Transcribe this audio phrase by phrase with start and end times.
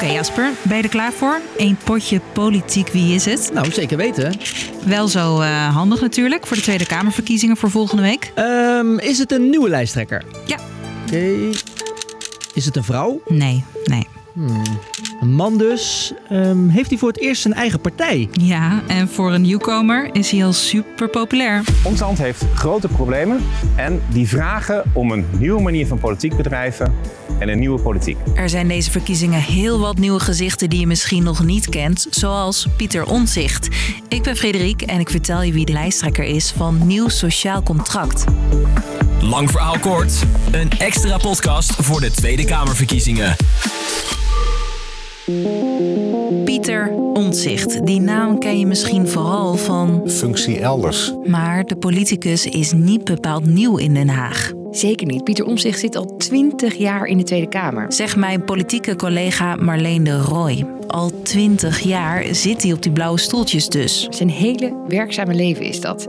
[0.00, 1.40] Oké Jasper, ben je er klaar voor?
[1.56, 3.50] Eén potje politiek, wie is het?
[3.52, 4.36] Nou, zeker weten.
[4.84, 8.32] Wel zo uh, handig natuurlijk voor de Tweede Kamerverkiezingen voor volgende week.
[8.36, 10.24] Um, is het een nieuwe lijsttrekker?
[10.46, 10.56] Ja.
[11.06, 11.16] Oké.
[11.16, 11.54] Okay.
[12.54, 13.20] Is het een vrouw?
[13.26, 14.06] Nee, nee.
[14.32, 14.62] Hmm.
[15.20, 16.12] Een man dus.
[16.32, 18.28] Um, heeft hij voor het eerst zijn eigen partij?
[18.32, 21.64] Ja, en voor een nieuwkomer is hij al super populair.
[21.84, 23.40] Ons land heeft grote problemen
[23.76, 26.94] en die vragen om een nieuwe manier van politiek bedrijven
[27.38, 28.16] en een nieuwe politiek.
[28.34, 32.66] Er zijn deze verkiezingen heel wat nieuwe gezichten die je misschien nog niet kent, zoals
[32.76, 33.68] Pieter Onzicht.
[34.08, 38.24] Ik ben Frederik en ik vertel je wie de lijsttrekker is van Nieuw Sociaal Contract.
[39.20, 43.36] Lang verhaal kort, een extra podcast voor de Tweede Kamerverkiezingen.
[46.44, 47.86] Pieter Ontzicht.
[47.86, 50.02] Die naam ken je misschien vooral van.
[50.06, 51.12] Functie elders.
[51.24, 54.52] Maar de politicus is niet bepaald nieuw in Den Haag.
[54.70, 55.24] Zeker niet.
[55.24, 57.92] Pieter Omzicht zit al twintig jaar in de Tweede Kamer.
[57.92, 60.66] Zegt mijn politieke collega Marleen de Roy.
[60.86, 64.06] Al twintig jaar zit hij op die blauwe stoeltjes dus.
[64.10, 66.06] Zijn hele werkzame leven is dat.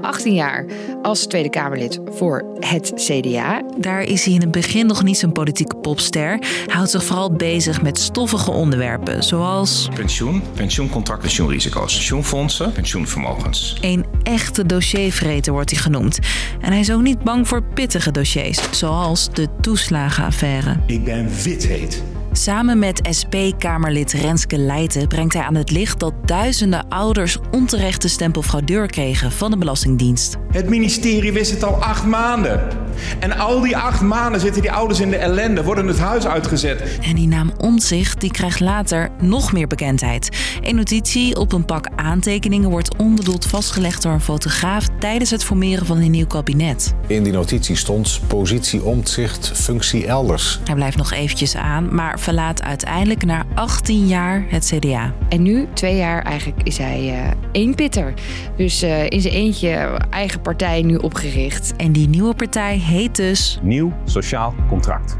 [0.00, 0.66] 18 jaar
[1.02, 3.62] als Tweede Kamerlid voor het CDA.
[3.78, 6.28] Daar is hij in het begin nog niet zo'n politieke popster.
[6.38, 9.88] Hij houdt zich vooral bezig met stoffige onderwerpen, zoals...
[9.94, 13.76] Pensioen, pensioencontract, pensioenrisico's, pensioenfondsen, pensioenvermogens.
[13.80, 16.18] Een echte dossiervreter wordt hij genoemd.
[16.60, 17.62] En hij is ook niet bang voor
[18.10, 20.76] dossiers, zoals de toeslagenaffaire.
[20.86, 22.02] Ik ben wit heet.
[22.32, 28.86] Samen met SP-Kamerlid Renske Leijten brengt hij aan het licht dat duizenden ouders onterechte stempelfraudeur
[28.86, 30.36] kregen van de Belastingdienst.
[30.50, 32.83] Het ministerie wist het al acht maanden.
[33.18, 36.98] En al die acht maanden zitten die ouders in de ellende, worden het huis uitgezet.
[37.02, 40.28] En die naam Omzicht die krijgt later nog meer bekendheid.
[40.60, 45.86] Een notitie op een pak aantekeningen wordt onbedoeld vastgelegd door een fotograaf tijdens het formeren
[45.86, 46.94] van een nieuw kabinet.
[47.06, 50.60] In die notitie stond positie Omzicht, functie elders.
[50.64, 55.14] Hij blijft nog eventjes aan, maar verlaat uiteindelijk na 18 jaar het CDA.
[55.28, 58.14] En nu, twee jaar eigenlijk, is hij uh, één pitter.
[58.56, 61.72] Dus uh, in zijn eentje eigen partij nu opgericht.
[61.76, 63.58] En die nieuwe partij heet dus...
[63.62, 65.16] Nieuw Sociaal Contract.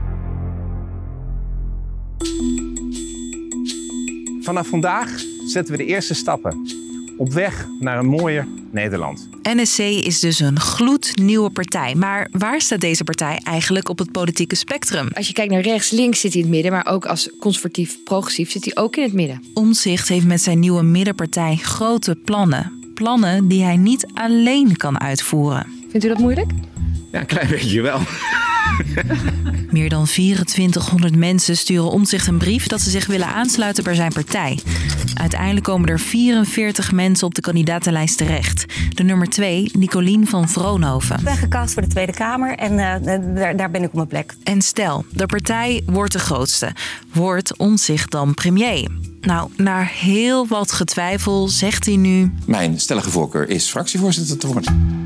[4.41, 5.09] Vanaf vandaag
[5.47, 6.67] zetten we de eerste stappen
[7.17, 9.29] op weg naar een mooier Nederland.
[9.43, 11.95] NSC is dus een gloednieuwe partij.
[11.95, 15.09] Maar waar staat deze partij eigenlijk op het politieke spectrum?
[15.13, 18.03] Als je kijkt naar rechts, links zit hij in het midden, maar ook als conservatief
[18.05, 19.45] progressief zit hij ook in het midden.
[19.55, 22.93] Omzicht heeft met zijn nieuwe middenpartij grote plannen.
[22.95, 25.67] Plannen die hij niet alleen kan uitvoeren.
[25.91, 26.51] Vindt u dat moeilijk?
[27.15, 28.01] Ja, een klein beetje wel.
[29.71, 34.13] Meer dan 2400 mensen sturen Omzicht een brief dat ze zich willen aansluiten bij zijn
[34.13, 34.59] partij.
[35.15, 38.65] Uiteindelijk komen er 44 mensen op de kandidatenlijst terecht.
[38.89, 41.19] De nummer 2, Nicolien van Vroonhoven.
[41.19, 44.07] Ik ben gecast voor de Tweede Kamer en uh, daar, daar ben ik op mijn
[44.07, 44.35] plek.
[44.43, 46.73] En stel, de partij wordt de grootste.
[47.13, 48.91] Wordt Omzicht dan premier?
[49.21, 52.33] Nou, na heel wat getwijfel zegt hij nu...
[52.47, 55.04] Mijn stellige voorkeur is fractievoorzitter te worden.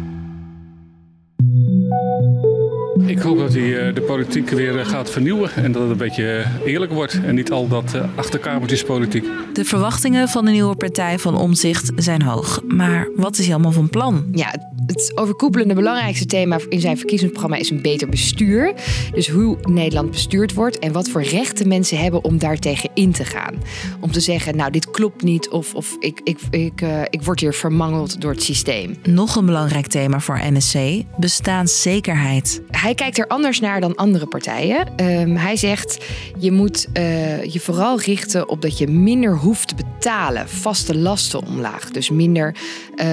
[3.18, 6.92] Ik hoop dat hij de politiek weer gaat vernieuwen en dat het een beetje eerlijk
[6.92, 9.24] wordt en niet al dat achterkamertjespolitiek.
[9.52, 12.60] De verwachtingen van de nieuwe partij van Omzicht zijn hoog.
[12.66, 14.24] Maar wat is hij allemaal van plan?
[14.32, 14.54] Ja,
[14.88, 18.75] het overkoepelende belangrijkste thema in zijn verkiezingsprogramma is een beter bestuur.
[19.12, 23.25] Dus hoe Nederland bestuurd wordt en wat voor rechten mensen hebben om daartegen in te
[23.25, 23.54] gaan.
[24.00, 27.41] Om te zeggen, nou dit klopt niet of, of ik, ik, ik, uh, ik word
[27.41, 28.97] hier vermangeld door het systeem.
[29.03, 30.78] Nog een belangrijk thema voor NSC,
[31.16, 32.62] bestaanszekerheid.
[32.71, 34.87] Hij kijkt er anders naar dan andere partijen.
[35.00, 36.04] Um, hij zegt,
[36.38, 40.48] je moet uh, je vooral richten op dat je minder hoeft te betalen.
[40.48, 41.91] Vaste lasten omlaag.
[41.91, 42.54] Dus minder
[42.97, 43.06] uh,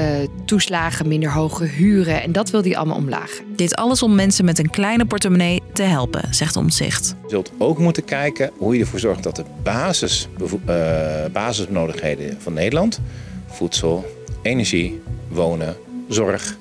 [0.46, 2.22] toeslagen, minder hoge huren.
[2.22, 3.42] En dat wil hij allemaal omlaag.
[3.56, 7.16] Dit alles om mensen met een kleine portemonnee te helpen, zegt Omzicht.
[7.24, 12.54] Je zult ook moeten kijken hoe je ervoor zorgt dat de basis, uh, basisnodigheden van
[12.54, 13.00] Nederland...
[13.48, 14.06] voedsel,
[14.42, 15.76] energie, wonen,
[16.10, 16.58] zorg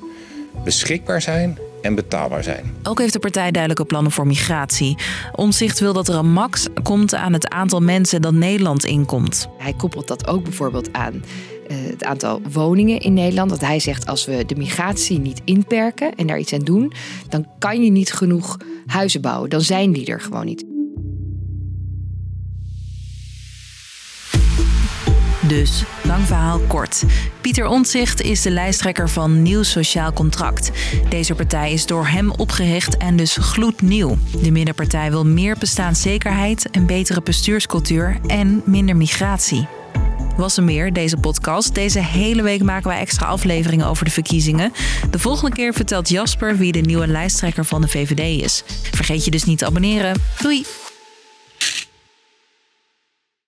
[0.65, 2.75] beschikbaar zijn en betaalbaar zijn.
[2.83, 4.99] Ook heeft de partij duidelijke plannen voor migratie.
[5.35, 9.49] Omzicht wil dat er een max komt aan het aantal mensen dat Nederland inkomt.
[9.59, 11.25] Hij koppelt dat ook bijvoorbeeld aan
[11.73, 13.51] het aantal woningen in Nederland.
[13.51, 16.93] Dat hij zegt als we de migratie niet inperken en daar iets aan doen,
[17.29, 18.57] dan kan je niet genoeg
[18.87, 19.51] huizen bouwen.
[19.51, 20.65] Dan zijn die er gewoon niet.
[25.49, 27.05] Dus, lang verhaal kort.
[27.41, 30.71] Pieter Ontzicht is de lijsttrekker van Nieuw Sociaal Contract.
[31.09, 34.17] Deze partij is door hem opgericht en dus gloednieuw.
[34.43, 39.69] De middenpartij wil meer bestaanszekerheid, een betere bestuurscultuur en minder migratie.
[40.37, 41.75] Was er meer, deze podcast.
[41.75, 44.73] Deze hele week maken wij extra afleveringen over de verkiezingen.
[45.11, 48.63] De volgende keer vertelt Jasper wie de nieuwe lijsttrekker van de VVD is.
[48.93, 50.15] Vergeet je dus niet te abonneren.
[50.41, 50.84] Doei!